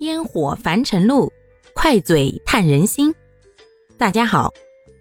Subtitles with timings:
[0.00, 1.32] 烟火凡尘路，
[1.72, 3.14] 快嘴探人心。
[3.96, 4.52] 大家好，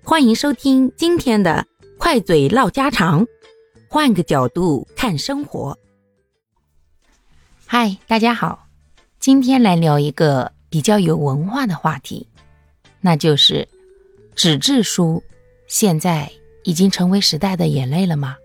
[0.03, 1.65] 欢迎收听今天的
[1.97, 3.25] 快嘴唠家常，
[3.89, 5.77] 换个角度看生活。
[7.65, 8.67] 嗨，大家好，
[9.19, 12.27] 今天来聊一个比较有文化的话题，
[13.01, 13.67] 那就是
[14.35, 15.23] 纸质书
[15.65, 16.31] 现在
[16.63, 18.37] 已经成为时代的眼泪了吗？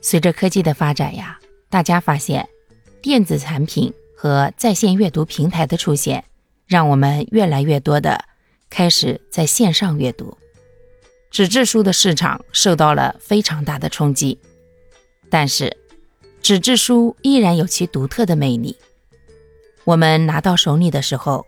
[0.00, 2.48] 随着科技的发展呀，大家发现
[3.02, 3.92] 电子产品。
[4.22, 6.22] 和在线阅读平台的出现，
[6.68, 8.24] 让我们越来越多的
[8.70, 10.38] 开始在线上阅读，
[11.28, 14.38] 纸质书的市场受到了非常大的冲击。
[15.28, 15.76] 但是，
[16.40, 18.76] 纸质书依然有其独特的魅力。
[19.82, 21.44] 我们拿到手里的时候，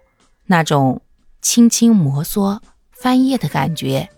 [0.47, 1.01] 那种
[1.41, 2.59] 轻轻摩挲、
[2.91, 4.09] 翻页的感觉，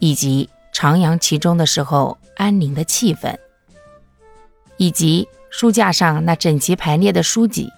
[0.00, 3.38] 以及徜徉其中的时候安宁的气氛，
[4.76, 7.70] 以及书架上那整齐排列的书籍。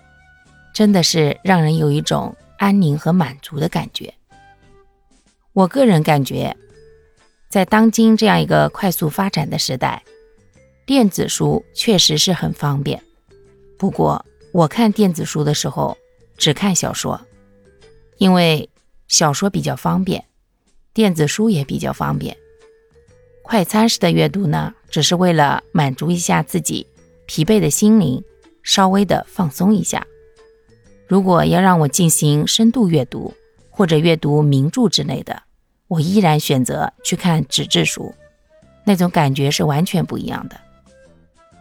[0.75, 4.13] 真的是让人有一种安宁和满足的感觉。
[5.53, 6.57] 我个人感觉，
[7.49, 10.03] 在当今这样一个快速发展的时代，
[10.85, 13.01] 电子书确实是很方便。
[13.79, 15.97] 不过，我看电子书的时候
[16.37, 17.21] 只看小说，
[18.19, 18.69] 因为
[19.07, 20.25] 小说比较方便，
[20.93, 22.37] 电子书也比较方便。
[23.45, 26.87] 快餐式的阅读呢，只是为了满足一下自己
[27.27, 28.25] 疲惫的心灵，
[28.65, 30.05] 稍微的放松一下。
[31.07, 33.35] 如果要让我进行深度阅读
[33.71, 35.43] 或者阅读名著之类的，
[35.89, 38.15] 我依然选择去看纸质书，
[38.85, 40.57] 那种感觉是完全不一样的。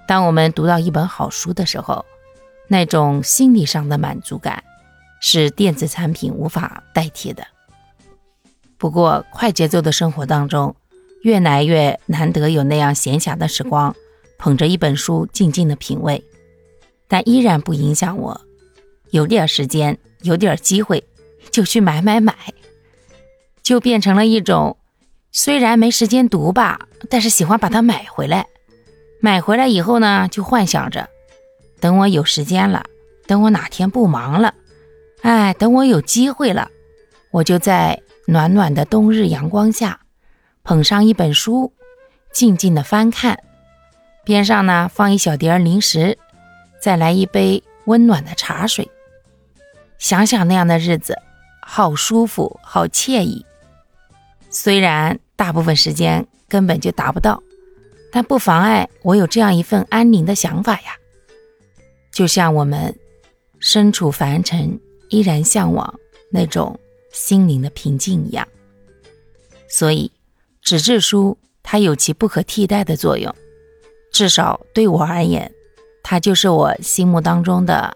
[0.07, 2.05] 当我们读到一本好书的时候，
[2.67, 4.63] 那种心理上的满足感
[5.19, 7.45] 是电子产品无法代替的。
[8.77, 10.75] 不过，快节奏的生活当中，
[11.23, 13.95] 越来越难得有那样闲暇的时光，
[14.37, 16.23] 捧着一本书静静的品味，
[17.07, 18.41] 但依然不影响我。
[19.13, 21.03] 有点时间，有点机会，
[21.51, 22.33] 就去买买买，
[23.61, 24.75] 就变成了一种，
[25.31, 28.47] 虽然没时间读吧，但是喜欢把它买回来。
[29.21, 31.07] 买回来以后呢，就幻想着，
[31.79, 32.83] 等我有时间了，
[33.27, 34.55] 等我哪天不忙了，
[35.21, 36.71] 哎，等我有机会了，
[37.29, 39.99] 我就在暖暖的冬日阳光下，
[40.63, 41.71] 捧上一本书，
[42.33, 43.37] 静静的翻看，
[44.25, 46.17] 边上呢放一小碟零食，
[46.81, 48.89] 再来一杯温暖的茶水。
[50.03, 51.17] 想想那样的日子，
[51.61, 53.45] 好舒服，好惬意。
[54.49, 57.41] 虽然大部分时间根本就达不到，
[58.11, 60.97] 但不妨碍我有这样一份安宁的想法呀。
[62.11, 62.93] 就像我们
[63.59, 64.77] 身处凡尘，
[65.07, 65.97] 依然向往
[66.29, 66.77] 那种
[67.13, 68.45] 心灵的平静一样。
[69.69, 70.11] 所以，
[70.61, 73.33] 纸质书它有其不可替代的作用，
[74.11, 75.49] 至少对我而言，
[76.03, 77.95] 它就是我心目当中的。